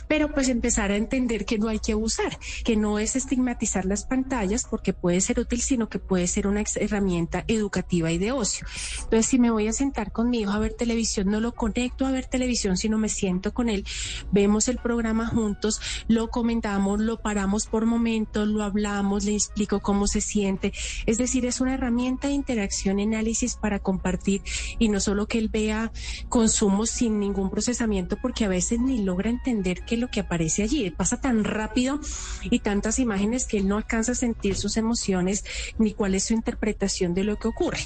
Pero 0.09 0.33
pues 0.33 0.49
empezar 0.49 0.91
a 0.91 0.97
entender 0.97 1.45
que 1.45 1.59
no 1.59 1.69
hay 1.69 1.79
que 1.79 1.93
abusar, 1.93 2.39
que 2.65 2.77
no 2.77 2.99
es 2.99 3.17
estigmatizar 3.17 3.85
las 3.85 4.05
pantallas 4.05 4.67
porque 4.69 4.93
puede 4.93 5.21
ser 5.21 5.41
útil, 5.41 5.61
sino 5.61 5.89
que 5.89 5.99
puede 5.99 6.27
ser 6.27 6.47
una 6.47 6.63
herramienta 6.77 7.45
educativa 7.49 8.11
y 8.11 8.19
de 8.19 8.33
ocio. 8.33 8.67
Entonces, 9.05 9.27
si 9.27 9.39
me 9.39 9.51
voy 9.51 9.69
a 9.69 9.73
sentar 9.73 10.13
con 10.13 10.31
mi 10.31 10.41
hijo 10.41 10.53
a 10.53 10.59
ver 10.59 10.75
televisión, 10.75 11.29
no 11.29 11.41
lo 11.41 11.53
conecto 11.53 12.07
a 12.07 12.11
ver 12.11 12.27
televisión, 12.27 12.77
sino 12.77 12.99
me 12.99 13.09
siento 13.09 13.55
con 13.55 13.69
él, 13.69 13.85
vemos 14.33 14.69
el 14.69 14.79
programa 14.79 15.27
juntos, 15.27 15.81
lo 16.09 16.29
comentamos, 16.29 17.01
lo 17.01 17.21
paramos 17.21 17.67
por 17.67 17.87
momentos, 17.87 18.49
lo 18.49 18.63
hablamos, 18.63 19.25
le 19.25 19.35
explico 19.35 19.81
cómo 19.81 20.07
se 20.07 20.21
siente. 20.21 20.73
Es 21.07 21.19
decir, 21.19 21.47
es 21.47 21.61
una 21.61 21.75
herramienta 21.75 22.29
de 22.29 22.35
interacción, 22.35 23.01
análisis 23.05 23.57
para 23.57 23.79
compartir 23.79 24.43
y 24.79 24.89
no 24.89 25.01
solo 25.01 25.27
que 25.27 25.39
él 25.39 25.49
vea 25.49 25.93
consumo 26.29 26.87
sin 26.87 27.21
ningún 27.21 27.51
procesamiento 27.51 28.17
porque 28.21 28.45
a 28.45 28.49
veces 28.49 28.81
ni 28.81 29.03
logra 29.03 29.31
entender 29.31 29.85
qué 29.85 29.95
es 29.95 30.01
lo 30.05 30.11
que 30.11 30.21
aparece 30.21 30.63
allí. 30.63 30.91
Pasa 30.91 31.21
tan 31.21 31.45
rápido 31.45 31.99
y 32.43 32.59
tantas 32.59 32.99
imágenes 32.99 33.47
que 33.47 33.57
él 33.57 33.69
no 33.69 33.79
alcanza 33.79 34.13
a 34.13 34.15
sentir 34.15 34.55
sus 34.55 34.77
emociones 34.77 35.45
ni 35.79 35.95
cuál 35.95 36.15
es 36.15 36.25
su 36.25 36.35
interpretación 36.35 37.15
de 37.15 37.25
lo 37.25 37.39
que 37.39 37.49
ocurre. 37.49 37.81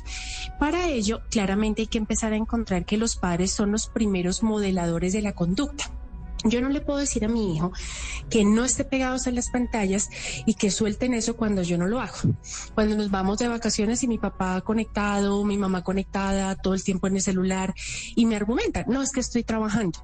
Para 0.58 0.88
ello, 0.88 1.20
claramente 1.30 1.82
hay 1.82 1.86
que 1.86 1.98
empezar 1.98 2.32
a 2.32 2.36
encontrar 2.36 2.84
que 2.84 2.96
los 2.96 3.16
padres 3.16 3.52
son 3.52 3.70
los 3.70 3.86
primeros 3.86 4.42
modeladores 4.42 5.12
de 5.12 5.22
la 5.22 5.32
conducta. 5.32 5.92
Yo 6.44 6.60
no 6.60 6.68
le 6.68 6.80
puedo 6.80 7.00
decir 7.00 7.24
a 7.24 7.28
mi 7.28 7.56
hijo 7.56 7.72
que 8.30 8.44
no 8.44 8.64
esté 8.64 8.84
pegados 8.84 9.26
a 9.26 9.32
las 9.32 9.50
pantallas 9.50 10.08
y 10.46 10.54
que 10.54 10.70
suelten 10.70 11.14
eso 11.14 11.36
cuando 11.36 11.62
yo 11.62 11.78
no 11.78 11.86
lo 11.86 12.00
hago. 12.00 12.16
Cuando 12.74 12.96
nos 12.96 13.10
vamos 13.10 13.38
de 13.38 13.48
vacaciones 13.48 14.02
y 14.04 14.08
mi 14.08 14.18
papá 14.18 14.60
conectado, 14.60 15.44
mi 15.44 15.58
mamá 15.58 15.82
conectada, 15.82 16.54
todo 16.54 16.74
el 16.74 16.84
tiempo 16.84 17.08
en 17.08 17.16
el 17.16 17.22
celular 17.22 17.74
y 18.14 18.26
me 18.26 18.36
argumentan, 18.36 18.84
no 18.86 19.02
es 19.02 19.10
que 19.10 19.20
estoy 19.20 19.42
trabajando 19.42 19.98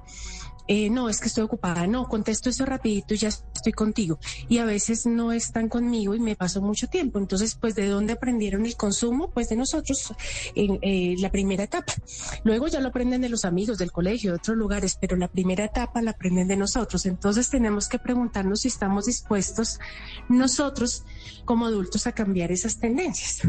eh, 0.67 0.89
no, 0.89 1.09
es 1.09 1.19
que 1.19 1.27
estoy 1.27 1.43
ocupada, 1.43 1.85
no, 1.87 2.07
contesto 2.07 2.49
eso 2.49 2.65
rapidito 2.65 3.13
y 3.13 3.17
ya 3.17 3.27
estoy 3.27 3.73
contigo. 3.73 4.19
Y 4.49 4.57
a 4.57 4.65
veces 4.65 5.05
no 5.05 5.31
están 5.31 5.69
conmigo 5.69 6.15
y 6.15 6.19
me 6.19 6.35
paso 6.35 6.61
mucho 6.61 6.87
tiempo. 6.87 7.19
Entonces, 7.19 7.55
pues, 7.55 7.75
¿de 7.75 7.87
dónde 7.87 8.13
aprendieron 8.13 8.65
el 8.65 8.75
consumo? 8.75 9.29
Pues 9.29 9.49
de 9.49 9.55
nosotros 9.55 10.13
en 10.55 10.79
eh, 10.81 11.15
la 11.19 11.31
primera 11.31 11.63
etapa. 11.63 11.93
Luego 12.43 12.67
ya 12.67 12.79
lo 12.79 12.89
aprenden 12.89 13.21
de 13.21 13.29
los 13.29 13.45
amigos, 13.45 13.77
del 13.77 13.91
colegio, 13.91 14.31
de 14.31 14.37
otros 14.37 14.57
lugares, 14.57 14.97
pero 14.99 15.15
la 15.15 15.27
primera 15.27 15.65
etapa 15.65 16.01
la 16.01 16.11
aprenden 16.11 16.47
de 16.47 16.55
nosotros. 16.55 17.05
Entonces 17.05 17.49
tenemos 17.49 17.87
que 17.87 17.99
preguntarnos 17.99 18.61
si 18.61 18.67
estamos 18.67 19.05
dispuestos 19.05 19.79
nosotros 20.29 21.03
como 21.45 21.65
adultos 21.65 22.07
a 22.07 22.11
cambiar 22.11 22.51
esas 22.51 22.79
tendencias. 22.79 23.41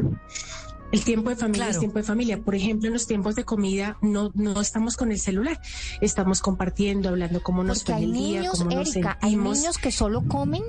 El 0.92 1.04
tiempo 1.04 1.30
de 1.30 1.36
familia 1.36 1.68
es 1.68 1.78
tiempo 1.78 1.98
de 1.98 2.04
familia. 2.04 2.40
Por 2.40 2.54
ejemplo, 2.54 2.86
en 2.86 2.92
los 2.92 3.06
tiempos 3.06 3.34
de 3.34 3.44
comida 3.44 3.98
no, 4.02 4.30
no 4.34 4.60
estamos 4.60 4.96
con 4.96 5.10
el 5.10 5.18
celular, 5.18 5.60
estamos 6.00 6.40
compartiendo, 6.40 7.08
hablando 7.08 7.42
cómo 7.42 7.64
nos 7.64 7.84
fue 7.84 7.96
el 7.96 8.12
día, 8.12 8.50
cómo 8.50 8.70
nos 8.70 8.90
sentimos. 8.90 9.16
Hay 9.20 9.36
niños 9.36 9.78
que 9.78 9.90
solo 9.90 10.26
comen 10.26 10.62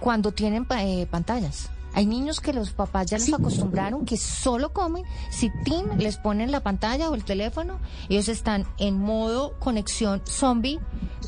cuando 0.00 0.32
tienen 0.32 0.66
eh, 0.78 1.06
pantallas. 1.10 1.70
Hay 1.94 2.06
niños 2.06 2.40
que 2.40 2.52
los 2.52 2.72
papás 2.72 3.06
ya 3.06 3.18
les 3.18 3.32
acostumbraron 3.32 4.04
que 4.04 4.16
solo 4.16 4.72
comen 4.72 5.04
si 5.30 5.50
Tim 5.64 5.96
les 5.98 6.16
ponen 6.18 6.52
la 6.52 6.62
pantalla 6.62 7.10
o 7.10 7.14
el 7.14 7.24
teléfono, 7.24 7.80
ellos 8.08 8.28
están 8.28 8.66
en 8.78 8.98
modo 8.98 9.58
conexión 9.58 10.22
zombie 10.26 10.78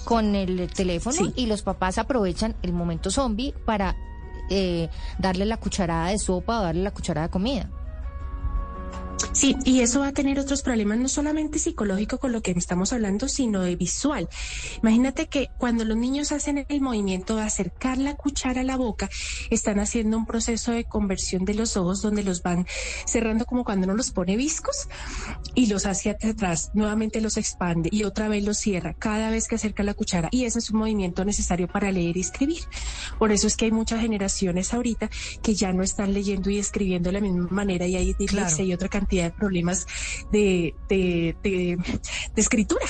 con 0.05 0.35
el 0.35 0.71
teléfono 0.73 1.33
y 1.35 1.47
los 1.47 1.63
papás 1.63 1.99
aprovechan 1.99 2.55
el 2.63 2.73
momento 2.73 3.11
zombie 3.11 3.55
para 3.65 3.97
eh, 4.51 4.91
darle 5.19 5.47
la 5.47 5.57
cucharada 5.57 6.09
de 6.09 6.19
sopa 6.19 6.61
o 6.61 6.63
darle 6.63 6.83
la 6.83 6.91
cucharada 6.93 7.29
de 7.29 7.33
comida. 7.33 7.71
Sí, 9.33 9.57
y 9.65 9.81
eso 9.81 10.01
va 10.01 10.09
a 10.09 10.13
tener 10.13 10.39
otros 10.39 10.63
problemas, 10.63 10.99
no 10.99 11.09
solamente 11.09 11.59
psicológico 11.59 12.19
con 12.19 12.33
lo 12.33 12.43
que 12.43 12.51
estamos 12.51 12.93
hablando, 12.93 13.29
sino 13.29 13.61
de 13.63 13.77
visual. 13.77 14.29
Imagínate 14.83 15.29
que 15.29 15.51
cuando 15.57 15.85
los 15.85 15.97
niños 15.97 16.33
hacen 16.33 16.67
el 16.69 16.81
movimiento 16.81 17.37
de 17.37 17.43
acercar 17.43 17.99
la 17.99 18.17
cuchara 18.17 18.63
a 18.63 18.65
la 18.65 18.77
boca, 18.77 19.09
están 19.51 19.79
haciendo 19.79 20.17
un 20.17 20.27
proceso 20.27 20.73
de 20.73 20.85
conversión 20.85 21.45
de 21.45 21.55
los 21.55 21.77
ojos 21.77 22.03
donde 22.03 22.25
los 22.25 22.43
van 22.43 22.67
cerrando 23.07 23.47
como 23.47 23.65
cuando 23.65 23.87
uno 23.87 23.95
los 23.95 24.11
pone 24.11 24.37
viscos 24.37 24.89
y 25.55 25.67
los 25.67 25.87
hacia 25.87 26.13
atrás, 26.13 26.71
nuevamente 26.75 27.21
los 27.21 27.37
expande 27.37 27.89
y 27.93 28.05
otra 28.05 28.29
vez 28.29 28.45
los 28.45 28.59
cierra 28.59 28.95
cada 28.95 29.31
vez 29.31 29.49
que 29.49 29.55
acerca 29.55 29.83
la 29.83 29.95
cuchara. 29.95 30.29
Y 30.33 30.45
ese 30.45 30.59
es 30.59 30.71
un 30.71 30.81
movimiento 30.81 31.25
necesario 31.25 31.69
para 31.69 31.93
leer 31.93 32.17
y 32.17 32.21
escribir. 32.21 32.63
Por 33.19 33.33
eso 33.33 33.47
es 33.47 33.57
que 33.57 33.67
hay 33.67 33.73
muchas 33.73 34.01
generaciones 34.01 34.75
ahorita 34.75 35.09
que 35.43 35.55
ya 35.55 35.73
no 35.73 35.83
están 35.83 36.13
leyendo 36.13 36.51
y 36.51 36.59
escribiendo 36.59 37.09
de 37.09 37.13
la 37.15 37.21
misma 37.21 37.49
manera 37.51 37.87
y 37.87 37.97
hay 37.97 38.11
y 38.59 38.73
otra 38.73 38.89
cantidad 38.89 39.20
de 39.25 39.31
problemas 39.31 39.87
de, 40.33 40.75
de, 40.89 41.79
escritura 42.37 42.87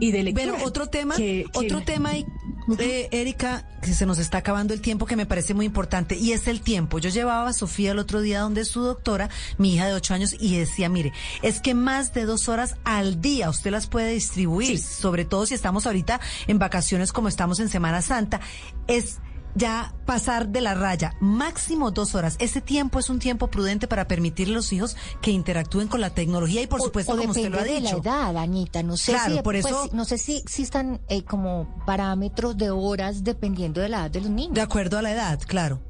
y 0.00 0.12
de 0.12 0.22
lectura. 0.22 0.52
Pero 0.52 0.64
otro 0.64 0.86
tema, 0.86 1.14
otro 1.54 1.82
tema, 1.82 2.12
eh, 2.16 3.08
Erika, 3.12 3.66
que 3.82 3.94
se 3.94 4.06
nos 4.06 4.18
está 4.18 4.38
acabando 4.38 4.74
el 4.74 4.80
tiempo 4.80 5.06
que 5.06 5.16
me 5.16 5.26
parece 5.26 5.54
muy 5.54 5.66
importante 5.66 6.16
y 6.16 6.32
es 6.32 6.48
el 6.48 6.60
tiempo. 6.60 6.98
Yo 6.98 7.10
llevaba 7.10 7.48
a 7.48 7.52
Sofía 7.52 7.92
el 7.92 7.98
otro 7.98 8.20
día 8.20 8.40
donde 8.40 8.64
su 8.64 8.80
doctora, 8.80 9.30
mi 9.56 9.74
hija 9.74 9.86
de 9.86 9.94
ocho 9.94 10.14
años, 10.14 10.34
y 10.38 10.56
decía, 10.56 10.88
mire, 10.88 11.12
es 11.42 11.60
que 11.60 11.74
más 11.74 12.12
de 12.12 12.24
dos 12.24 12.48
horas 12.48 12.76
al 12.84 13.20
día 13.20 13.50
usted 13.50 13.70
las 13.70 13.86
puede 13.86 14.12
distribuir, 14.12 14.78
sobre 14.78 15.24
todo 15.24 15.46
si 15.46 15.54
estamos 15.54 15.86
ahorita 15.86 16.20
en 16.46 16.58
vacaciones 16.58 17.12
como 17.12 17.28
estamos 17.28 17.60
en 17.60 17.68
Semana 17.68 18.02
Santa. 18.02 18.40
Es 18.86 19.18
ya 19.58 19.94
pasar 20.06 20.48
de 20.48 20.60
la 20.60 20.74
raya, 20.74 21.14
máximo 21.20 21.90
dos 21.90 22.14
horas. 22.14 22.36
Ese 22.38 22.60
tiempo 22.60 22.98
es 22.98 23.10
un 23.10 23.18
tiempo 23.18 23.48
prudente 23.48 23.88
para 23.88 24.08
permitirle 24.08 24.54
a 24.54 24.56
los 24.56 24.72
hijos 24.72 24.96
que 25.20 25.30
interactúen 25.30 25.88
con 25.88 26.00
la 26.00 26.10
tecnología 26.10 26.62
y 26.62 26.66
por 26.66 26.80
supuesto, 26.80 27.16
como 27.16 27.30
usted 27.30 27.50
lo 27.50 27.58
ha 27.58 27.64
dicho. 27.64 27.96
de 27.96 28.04
la 28.04 28.30
edad, 28.30 28.36
Anita, 28.38 28.82
no 28.82 28.96
sé 28.96 29.16
si, 29.26 29.42
por 29.42 29.56
eso, 29.56 29.80
pues, 29.82 29.92
no 29.92 30.04
sé 30.04 30.16
si 30.16 30.36
existan 30.36 31.00
eh, 31.08 31.24
como 31.24 31.82
parámetros 31.84 32.56
de 32.56 32.70
horas 32.70 33.24
dependiendo 33.24 33.80
de 33.80 33.88
la 33.88 33.98
edad 33.98 34.10
de 34.10 34.20
los 34.20 34.30
niños. 34.30 34.54
De 34.54 34.62
acuerdo 34.62 34.98
a 34.98 35.02
la 35.02 35.12
edad, 35.12 35.40
claro. 35.46 35.87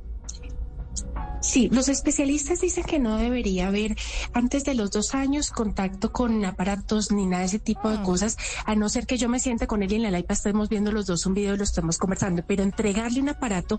Sí, 1.41 1.69
los 1.71 1.89
especialistas 1.89 2.61
dicen 2.61 2.85
que 2.85 2.99
no 2.99 3.17
debería 3.17 3.69
haber 3.69 3.97
antes 4.33 4.65
de 4.65 4.75
los 4.75 4.91
dos 4.91 5.15
años 5.15 5.51
contacto 5.51 6.13
con 6.13 6.45
aparatos 6.45 7.13
ni 7.13 7.27
nada 7.27 7.41
de 7.41 7.47
ese 7.47 7.59
tipo 7.59 7.89
de 7.91 7.99
mm. 7.99 8.03
cosas, 8.03 8.37
a 8.65 8.75
no 8.75 8.89
ser 8.89 9.07
que 9.07 9.19
yo 9.19 9.29
me 9.29 9.39
siente 9.39 9.67
con 9.67 9.83
él 9.83 9.93
y 9.93 9.97
en 9.97 10.11
la 10.11 10.19
iPad 10.19 10.33
estemos 10.33 10.69
viendo 10.69 10.91
los 10.91 11.07
dos 11.07 11.27
un 11.27 11.35
video 11.35 11.55
y 11.55 11.59
lo 11.59 11.65
estamos 11.65 11.99
conversando, 11.99 12.43
pero 12.47 12.63
entregarle 12.63 13.21
un 13.21 13.29
aparato 13.29 13.79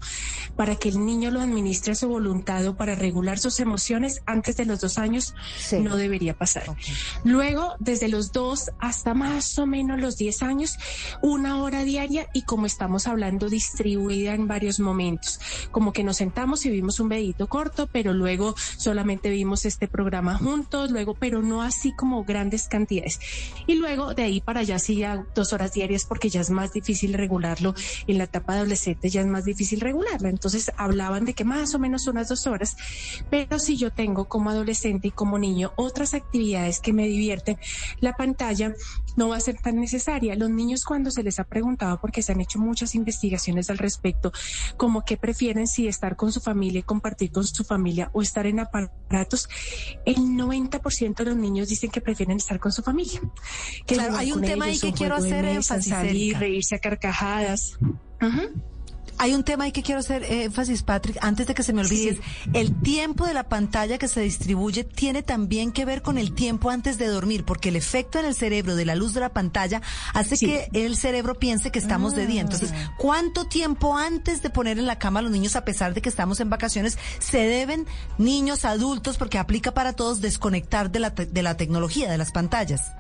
para 0.56 0.76
que 0.76 0.90
el 0.90 1.06
niño 1.06 1.32
lo 1.32 1.42
administre 1.42 1.92
a 1.92 1.96
su 1.96 2.08
voluntad 2.08 2.66
o 2.66 2.78
para 2.78 2.96
regular 2.96 3.40
sus 3.40 3.60
emociones 3.60 4.22
antes 4.26 4.56
de 4.56 4.66
los 4.66 4.80
dos 4.80 4.98
años 4.98 5.34
no 5.80 5.98
debería 5.98 6.38
pasar. 6.38 6.64
Luego, 7.24 7.74
desde 7.80 8.08
los 8.08 8.32
dos 8.32 8.72
hasta 8.80 9.14
más 9.14 9.60
o 9.60 9.66
menos 9.66 10.00
los 10.00 10.18
diez 10.18 10.42
años, 10.44 10.78
una 11.22 11.62
hora 11.62 11.84
diaria 11.84 12.28
y 12.34 12.44
como 12.44 12.66
estamos 12.66 13.08
hablando, 13.08 13.50
distribuida 13.50 14.34
en 14.34 14.48
varios 14.48 14.80
momentos, 14.80 15.40
como 15.72 15.92
que 15.92 16.04
nos 16.04 16.18
sentamos 16.18 16.66
y 16.66 16.70
vimos 16.70 17.00
un 17.00 17.10
videito 17.10 17.49
corto, 17.50 17.88
pero 17.92 18.14
luego 18.14 18.56
solamente 18.78 19.30
vimos 19.30 19.66
este 19.66 19.88
programa 19.88 20.38
juntos, 20.38 20.92
luego, 20.92 21.16
pero 21.16 21.42
no 21.42 21.62
así 21.62 21.92
como 21.94 22.24
grandes 22.24 22.68
cantidades. 22.68 23.20
Y 23.68 23.76
luego 23.76 24.14
de 24.14 24.24
ahí 24.24 24.40
para 24.40 24.62
allá 24.62 24.80
sí 24.80 24.96
ya 24.96 25.26
dos 25.36 25.52
horas 25.52 25.74
diarias 25.74 26.06
porque 26.06 26.30
ya 26.30 26.42
es 26.42 26.50
más 26.50 26.72
difícil 26.72 27.14
regularlo. 27.14 27.76
En 28.08 28.18
la 28.18 28.26
etapa 28.26 28.54
adolescente 28.54 29.10
ya 29.10 29.22
es 29.22 29.28
más 29.28 29.44
difícil 29.46 29.82
regularlo. 29.82 30.30
Entonces 30.30 30.72
hablaban 30.78 31.26
de 31.26 31.34
que 31.34 31.44
más 31.44 31.76
o 31.76 31.80
menos 31.80 32.08
unas 32.08 32.30
dos 32.30 32.48
horas, 32.48 32.78
pero 33.30 33.60
si 33.60 33.76
yo 33.76 33.92
tengo 33.92 34.26
como 34.26 34.50
adolescente 34.50 35.10
y 35.10 35.12
como 35.12 35.38
niño 35.38 35.74
otras 35.76 36.14
actividades 36.14 36.80
que 36.80 36.94
me 36.94 37.08
divierten, 37.08 37.58
la 38.00 38.14
pantalla 38.16 38.74
no 39.16 39.30
va 39.30 39.38
a 39.38 39.42
ser 39.42 39.58
tan 39.62 39.80
necesaria. 39.80 40.36
Los 40.36 40.50
niños 40.50 40.86
cuando 40.86 41.12
se 41.12 41.24
les 41.24 41.40
ha 41.40 41.44
preguntado, 41.44 42.00
porque 42.00 42.22
se 42.22 42.32
han 42.32 42.42
hecho 42.42 42.60
muchas 42.60 42.96
investigaciones 42.96 43.70
al 43.70 43.78
respecto, 43.78 44.32
como 44.78 45.04
que 45.04 45.18
prefieren 45.18 45.68
si 45.68 45.88
estar 45.88 46.16
con 46.16 46.32
su 46.32 46.40
familia 46.40 46.80
y 46.80 46.84
compartir 46.84 47.32
con 47.32 47.39
su 47.44 47.64
familia 47.64 48.10
o 48.14 48.22
estar 48.22 48.46
en 48.46 48.60
aparatos, 48.60 49.50
el 50.06 50.18
90% 50.18 51.16
de 51.16 51.26
los 51.26 51.36
niños 51.36 51.70
dicen 51.70 51.90
que 51.92 52.02
prefieren 52.02 52.38
estar 52.38 52.60
con 52.60 52.72
su 52.72 52.82
familia. 52.82 53.22
claro, 53.86 54.18
hay 54.18 54.32
un 54.32 54.42
tema 54.42 54.66
ahí 54.66 54.80
que 54.80 54.94
quiero 54.94 55.16
hacer 55.16 55.46
énfasis. 55.46 55.90
Salir, 55.90 56.38
reírse 56.38 56.76
a 56.76 56.80
carcajadas. 56.80 57.78
Hay 59.22 59.36
un 59.36 59.44
tema 59.44 59.66
ahí 59.66 59.74
que 59.74 59.84
quiero 59.84 60.00
hacer 60.00 60.24
énfasis, 60.24 60.82
Patrick, 60.82 61.18
antes 61.20 61.46
de 61.46 61.54
que 61.54 61.62
se 61.62 61.74
me 61.74 61.82
olvide. 61.82 62.22
El 62.54 62.74
tiempo 62.82 63.26
de 63.26 63.34
la 63.34 63.44
pantalla 63.44 63.98
que 63.98 64.08
se 64.08 64.22
distribuye 64.22 64.86
tiene 64.86 65.24
también 65.24 65.74
que 65.74 65.84
ver 65.84 66.02
con 66.02 66.18
el 66.18 66.34
tiempo 66.34 66.70
antes 66.70 66.98
de 66.98 67.08
dormir, 67.08 67.44
porque 67.44 67.68
el 67.68 67.76
efecto 67.76 68.18
en 68.18 68.26
el 68.26 68.34
cerebro 68.34 68.78
de 68.78 68.86
la 68.86 68.96
luz 68.96 69.14
de 69.14 69.20
la 69.20 69.28
pantalla 69.28 69.82
hace 70.14 70.38
que 70.38 70.70
el 70.72 70.96
cerebro 70.96 71.36
piense 71.36 71.70
que 71.70 71.80
estamos 71.80 72.16
de 72.16 72.28
día. 72.28 72.40
Entonces, 72.40 72.72
ah. 72.74 72.96
¿cuánto 72.98 73.46
tiempo 73.46 73.98
antes 73.98 74.42
de 74.42 74.50
poner 74.50 74.80
en 74.80 74.88
la 74.88 75.00
cama 75.00 75.20
a 75.20 75.24
los 75.24 75.32
niños, 75.34 75.58
a 75.58 75.66
pesar 75.66 75.94
de 75.94 76.02
que 76.02 76.08
estamos 76.08 76.40
en 76.40 76.50
vacaciones, 76.50 76.98
se 77.20 77.40
deben 77.40 77.88
niños, 78.18 78.64
adultos, 78.64 79.18
porque 79.18 79.38
aplica 79.38 79.74
para 79.74 79.92
todos, 79.92 80.22
desconectar 80.22 80.92
de 80.92 81.00
la, 81.00 81.10
de 81.10 81.44
la 81.44 81.58
tecnología, 81.58 82.10
de 82.10 82.18
las 82.18 82.32
pantallas? 82.32 82.94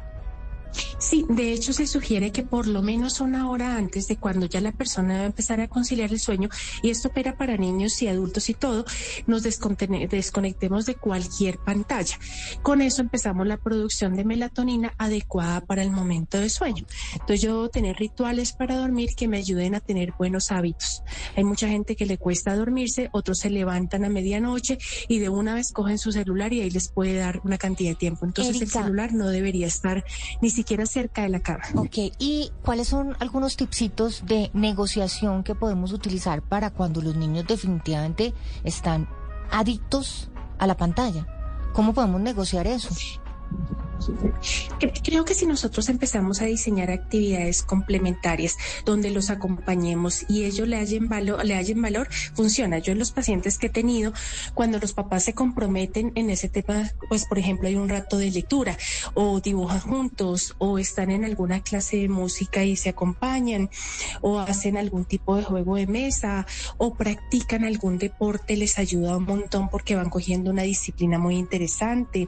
Sí, 1.00 1.26
de 1.30 1.54
hecho 1.54 1.74
se 1.74 1.88
sugiere 1.88 2.32
que 2.32 2.44
por 2.44 2.68
lo 2.68 2.82
menos 2.82 3.22
una 3.22 3.50
hora 3.50 3.78
antes 3.78 4.08
de 4.08 4.18
cuando 4.18 4.46
ya 4.46 4.62
la 4.62 4.72
persona 4.72 5.16
va 5.16 5.22
a 5.22 5.26
empezar 5.26 5.60
a 5.62 5.68
conciliar 5.68 6.12
el 6.12 6.20
sueño, 6.20 6.50
y 6.84 6.90
esto 6.90 7.08
opera 7.08 7.38
para 7.38 7.58
niños 7.58 8.02
y 8.02 8.08
adultos 8.08 8.50
y 8.50 8.54
todo, 8.54 8.86
nos 9.26 9.44
desconectemos 9.44 10.86
de 10.86 10.96
cualquier 10.96 11.58
pantalla. 11.58 12.18
Con 12.62 12.82
eso 12.82 13.02
empezamos 13.02 13.48
la 13.48 13.58
producción 13.58 14.16
de 14.16 14.26
melatonina 14.26 14.94
adecuada 14.98 15.62
para 15.62 15.82
el 15.82 15.92
momento 15.92 16.38
de 16.38 16.50
sueño. 16.50 16.86
Entonces 17.14 17.42
yo 17.42 17.54
debo 17.54 17.70
tener 17.70 17.96
rituales 17.96 18.54
para 18.54 18.76
dormir 18.76 19.10
que 19.16 19.28
me 19.28 19.38
ayuden 19.38 19.76
a 19.76 19.80
tener 19.80 20.14
buenos 20.18 20.52
hábitos. 20.52 21.02
Hay 21.36 21.44
mucha 21.44 21.68
gente 21.68 21.96
que 21.96 22.06
le 22.06 22.18
cuesta 22.18 22.56
dormirse, 22.56 23.10
otros 23.12 23.40
se 23.40 23.50
levantan 23.50 24.06
a 24.06 24.10
medianoche 24.10 24.78
y 25.08 25.20
de 25.20 25.30
una 25.30 25.56
vez 25.56 25.72
cogen 25.72 25.98
su 25.98 26.12
celular 26.12 26.54
y 26.54 26.62
ahí 26.62 26.70
les 26.70 26.90
puede 26.90 27.16
dar 27.16 27.42
una 27.44 27.58
cantidad 27.58 27.92
de 27.92 27.96
tiempo. 27.96 28.26
Entonces 28.26 28.62
el 28.62 28.70
celular 28.70 29.14
no 29.14 29.30
debería 29.30 29.68
estar 29.68 30.04
ni 30.42 30.50
siquiera 30.50 30.59
cerca 30.86 31.24
de 31.24 31.30
la 31.30 31.39
cama. 31.39 31.63
Ok, 31.75 31.98
¿y 32.20 32.51
cuáles 32.63 32.88
son 32.88 33.16
algunos 33.20 33.58
tipsitos 33.58 34.25
de 34.25 34.50
negociación 34.54 35.44
que 35.44 35.56
podemos 35.56 35.94
utilizar 35.94 36.42
para 36.42 36.72
cuando 36.72 37.01
los 37.01 37.16
niños 37.16 37.46
definitivamente 37.48 38.34
están 38.63 39.08
adictos 39.51 40.30
a 40.58 40.68
la 40.68 40.78
pantalla? 40.78 41.28
¿Cómo 41.74 41.94
podemos 41.94 42.22
negociar 42.22 42.68
eso? 42.68 42.89
Creo 45.04 45.25
que 45.25 45.34
si 45.34 45.46
nosotros 45.46 45.89
empezamos 45.89 46.42
a 46.42 46.46
diseñar 46.46 46.92
actividades 46.92 47.63
complementarias 47.63 48.58
donde 48.86 49.10
los 49.10 49.30
acompañemos 49.30 50.25
y 50.30 50.46
ellos 50.46 50.68
le 50.68 50.78
hallen 50.78 51.10
valor, 51.10 51.46
le 51.46 51.56
hallen 51.56 51.82
valor, 51.82 52.10
funciona. 52.34 52.80
Yo 52.80 52.94
en 52.94 53.00
los 53.00 53.12
pacientes 53.12 53.58
que 53.58 53.68
he 53.68 53.70
tenido, 53.70 54.13
cuando 54.54 54.80
los 54.80 54.94
papás 54.94 55.24
se 55.24 55.34
comprometen 55.34 56.12
en 56.16 56.30
ese 56.30 56.50
tema, 56.50 56.92
pues 57.08 57.25
por 57.25 57.39
ejemplo 57.39 57.68
hay 57.68 57.75
un 57.75 57.89
rato 57.89 58.18
de 58.18 58.32
lectura 58.32 58.78
o 59.13 59.39
dibujan 59.39 59.80
juntos 59.80 60.56
o 60.58 60.80
están 60.80 61.12
en 61.12 61.25
alguna 61.25 61.62
clase 61.62 61.98
de 61.98 62.10
música 62.10 62.63
y 62.63 62.75
se 62.75 62.89
acompañan 62.89 63.70
o 64.22 64.39
hacen 64.39 64.78
algún 64.78 65.06
tipo 65.06 65.36
de 65.36 65.44
juego 65.44 65.75
de 65.75 65.88
mesa 65.88 66.46
o 66.78 66.96
practican 66.96 67.63
algún 67.63 67.98
deporte, 67.98 68.58
les 68.58 68.80
ayuda 68.80 69.18
un 69.18 69.25
montón 69.25 69.70
porque 69.70 69.96
van 69.96 70.10
cogiendo 70.10 70.51
una 70.51 70.63
disciplina 70.63 71.20
muy 71.20 71.36
interesante. 71.36 72.28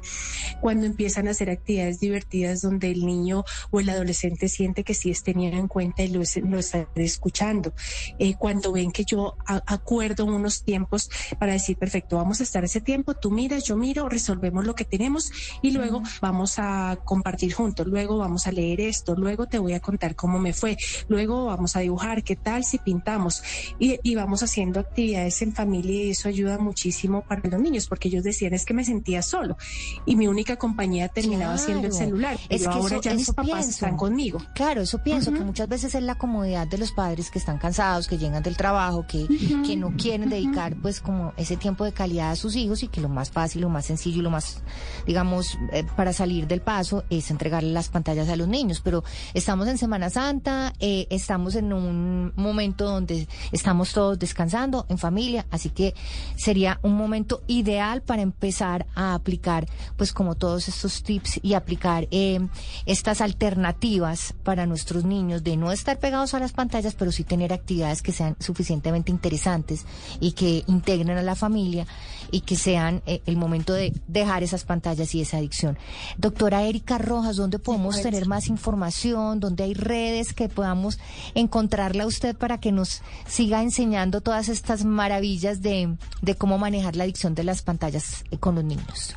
Cuando 0.61 0.85
empiezan 0.85 1.27
a 1.27 1.31
hacer 1.31 1.49
actividades 1.49 1.70
divertidas 1.99 2.61
donde 2.61 2.91
el 2.91 3.05
niño 3.05 3.43
o 3.69 3.79
el 3.79 3.89
adolescente 3.89 4.49
siente 4.49 4.83
que 4.83 4.93
sí 4.93 5.11
es 5.11 5.23
tenido 5.23 5.57
en 5.57 5.67
cuenta 5.67 6.03
y 6.03 6.09
lo, 6.09 6.21
lo 6.43 6.59
está 6.59 6.87
escuchando. 6.95 7.73
Eh, 8.19 8.35
cuando 8.37 8.71
ven 8.71 8.91
que 8.91 9.05
yo 9.05 9.35
acuerdo 9.45 10.25
unos 10.25 10.63
tiempos 10.63 11.09
para 11.39 11.53
decir, 11.53 11.77
perfecto, 11.77 12.17
vamos 12.17 12.39
a 12.39 12.43
estar 12.43 12.63
ese 12.63 12.81
tiempo, 12.81 13.13
tú 13.13 13.31
miras, 13.31 13.63
yo 13.63 13.77
miro, 13.77 14.09
resolvemos 14.09 14.65
lo 14.65 14.75
que 14.75 14.85
tenemos 14.85 15.31
y 15.61 15.71
luego 15.71 16.01
vamos 16.21 16.55
a 16.57 16.99
compartir 17.03 17.53
juntos, 17.53 17.87
luego 17.87 18.17
vamos 18.17 18.47
a 18.47 18.51
leer 18.51 18.81
esto, 18.81 19.15
luego 19.15 19.47
te 19.47 19.59
voy 19.59 19.73
a 19.73 19.79
contar 19.79 20.15
cómo 20.15 20.39
me 20.39 20.53
fue, 20.53 20.77
luego 21.07 21.45
vamos 21.45 21.75
a 21.75 21.79
dibujar, 21.79 22.23
qué 22.23 22.35
tal 22.35 22.63
si 22.63 22.77
pintamos 22.77 23.43
y, 23.79 23.99
y 24.03 24.15
vamos 24.15 24.43
haciendo 24.43 24.79
actividades 24.79 25.41
en 25.41 25.53
familia 25.53 26.03
y 26.03 26.09
eso 26.11 26.27
ayuda 26.27 26.57
muchísimo 26.57 27.21
para 27.21 27.47
los 27.49 27.61
niños 27.61 27.87
porque 27.87 28.07
ellos 28.07 28.23
decían 28.23 28.53
es 28.53 28.65
que 28.65 28.73
me 28.73 28.83
sentía 28.83 29.21
solo 29.21 29.57
y 30.05 30.15
mi 30.15 30.27
única 30.27 30.57
compañía 30.57 31.07
terminaba 31.07 31.50
siendo 31.57 31.87
el 31.87 31.93
celular. 31.93 32.37
Pero 32.49 32.71
ahora 32.71 32.99
ya 33.01 33.13
mis 33.13 33.31
papás 33.31 33.67
están 33.67 33.97
conmigo. 33.97 34.39
Claro, 34.53 34.81
eso 34.81 34.99
pienso, 34.99 35.31
que 35.33 35.41
muchas 35.41 35.67
veces 35.67 35.95
es 35.95 36.03
la 36.03 36.15
comodidad 36.15 36.67
de 36.67 36.77
los 36.77 36.91
padres 36.91 37.31
que 37.31 37.39
están 37.39 37.57
cansados, 37.57 38.07
que 38.07 38.17
llegan 38.17 38.43
del 38.43 38.57
trabajo, 38.57 39.05
que, 39.07 39.27
que 39.65 39.75
no 39.75 39.93
quieren 39.97 40.29
dedicar 40.29 40.75
pues 40.81 41.01
como 41.01 41.33
ese 41.37 41.57
tiempo 41.57 41.85
de 41.85 41.91
calidad 41.91 42.31
a 42.31 42.35
sus 42.35 42.55
hijos 42.55 42.83
y 42.83 42.87
que 42.87 43.01
lo 43.01 43.09
más 43.09 43.31
fácil, 43.31 43.61
lo 43.61 43.69
más 43.69 43.85
sencillo 43.85 44.19
y 44.19 44.21
lo 44.21 44.29
más, 44.29 44.61
digamos, 45.05 45.57
eh, 45.71 45.83
para 45.95 46.13
salir 46.13 46.47
del 46.47 46.61
paso 46.61 47.03
es 47.09 47.31
entregarle 47.31 47.71
las 47.71 47.89
pantallas 47.89 48.29
a 48.29 48.35
los 48.35 48.47
niños. 48.47 48.81
Pero 48.83 49.03
estamos 49.33 49.67
en 49.67 49.77
Semana 49.77 50.09
Santa, 50.09 50.73
eh, 50.79 51.07
estamos 51.09 51.55
en 51.55 51.73
un 51.73 52.33
momento 52.35 52.85
donde 52.85 53.27
estamos 53.51 53.93
todos 53.93 54.19
descansando 54.19 54.85
en 54.89 54.97
familia, 54.97 55.45
así 55.51 55.69
que 55.69 55.93
sería 56.35 56.79
un 56.83 56.95
momento 56.95 57.41
ideal 57.47 58.01
para 58.01 58.21
empezar 58.21 58.87
a 58.95 59.13
aplicar 59.13 59.67
pues 59.97 60.13
como 60.13 60.35
todos 60.35 60.67
estos 60.67 61.03
tips 61.03 61.39
y 61.41 61.53
aplicar 61.53 62.07
eh, 62.11 62.39
estas 62.85 63.21
alternativas 63.21 64.33
para 64.43 64.65
nuestros 64.65 65.05
niños 65.05 65.43
de 65.43 65.57
no 65.57 65.71
estar 65.71 65.99
pegados 65.99 66.33
a 66.33 66.39
las 66.39 66.51
pantallas, 66.51 66.95
pero 66.95 67.11
sí 67.11 67.23
tener 67.23 67.53
actividades 67.53 68.01
que 68.01 68.11
sean 68.11 68.35
suficientemente 68.39 69.11
interesantes 69.11 69.85
y 70.19 70.33
que 70.33 70.63
integren 70.67 71.17
a 71.17 71.21
la 71.21 71.35
familia 71.35 71.85
y 72.31 72.41
que 72.41 72.55
sean 72.55 73.01
eh, 73.05 73.21
el 73.25 73.37
momento 73.37 73.73
de 73.73 73.93
dejar 74.07 74.43
esas 74.43 74.63
pantallas 74.63 75.13
y 75.15 75.21
esa 75.21 75.37
adicción. 75.37 75.77
Doctora 76.17 76.63
Erika 76.63 76.97
Rojas, 76.97 77.35
¿dónde 77.35 77.59
podemos 77.59 78.01
tener 78.01 78.27
más 78.27 78.47
información? 78.47 79.39
¿Dónde 79.39 79.63
hay 79.63 79.73
redes 79.73 80.33
que 80.33 80.49
podamos 80.49 80.99
encontrarla 81.35 82.03
a 82.03 82.07
usted 82.07 82.35
para 82.35 82.59
que 82.59 82.71
nos 82.71 83.01
siga 83.27 83.61
enseñando 83.61 84.21
todas 84.21 84.49
estas 84.49 84.85
maravillas 84.85 85.61
de, 85.61 85.97
de 86.21 86.35
cómo 86.35 86.57
manejar 86.57 86.95
la 86.95 87.03
adicción 87.03 87.35
de 87.35 87.43
las 87.43 87.61
pantallas 87.61 88.23
eh, 88.31 88.37
con 88.37 88.55
los 88.55 88.63
niños? 88.63 89.15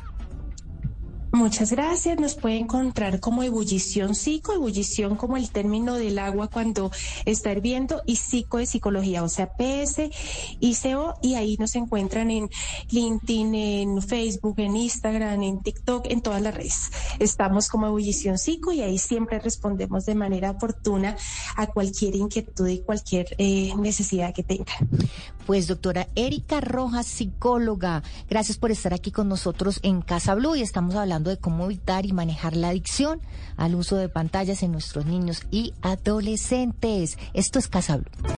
Muchas 1.35 1.71
gracias. 1.71 2.17
Nos 2.17 2.35
puede 2.35 2.55
encontrar 2.55 3.19
como 3.19 3.43
ebullición 3.43 4.15
psico, 4.15 4.53
ebullición 4.53 5.17
como 5.17 5.35
el 5.35 5.49
término 5.49 5.95
del 5.95 6.17
agua 6.17 6.47
cuando 6.47 6.91
está 7.25 7.51
hirviendo 7.51 8.01
y 8.05 8.15
psico 8.15 8.59
de 8.59 8.65
psicología, 8.65 9.21
o 9.21 9.27
sea, 9.27 9.51
PS 9.51 10.09
y 10.61 10.75
CO 10.75 11.15
y 11.21 11.35
ahí 11.35 11.57
nos 11.59 11.75
encuentran 11.75 12.31
en 12.31 12.49
LinkedIn, 12.89 13.53
en 13.53 14.01
Facebook, 14.01 14.55
en 14.59 14.77
Instagram, 14.77 15.43
en 15.43 15.61
TikTok, 15.61 16.05
en 16.09 16.21
todas 16.21 16.41
las 16.41 16.55
redes. 16.55 16.89
Estamos 17.19 17.67
como 17.67 17.87
ebullición 17.87 18.37
psico 18.37 18.71
y 18.71 18.81
ahí 18.81 18.97
siempre 18.97 19.37
respondemos 19.39 20.05
de 20.05 20.15
manera 20.15 20.51
oportuna 20.51 21.17
a 21.57 21.67
cualquier 21.67 22.15
inquietud 22.15 22.69
y 22.69 22.79
cualquier 22.79 23.35
eh, 23.39 23.73
necesidad 23.75 24.33
que 24.33 24.43
tengan. 24.43 24.87
Pues 25.45 25.67
doctora 25.67 26.07
Erika 26.15 26.59
Rojas, 26.59 27.05
psicóloga, 27.05 28.03
gracias 28.29 28.57
por 28.57 28.71
estar 28.71 28.93
aquí 28.93 29.11
con 29.11 29.27
nosotros 29.27 29.79
en 29.83 30.01
Casa 30.01 30.33
Blue 30.33 30.55
y 30.55 30.61
estamos 30.61 30.95
de 31.29 31.37
cómo 31.37 31.65
evitar 31.65 32.05
y 32.05 32.13
manejar 32.13 32.55
la 32.55 32.69
adicción 32.69 33.19
al 33.57 33.75
uso 33.75 33.95
de 33.95 34.09
pantallas 34.09 34.63
en 34.63 34.71
nuestros 34.71 35.05
niños 35.05 35.43
y 35.51 35.73
adolescentes. 35.81 37.17
Esto 37.33 37.59
es 37.59 37.67
Casa. 37.67 37.99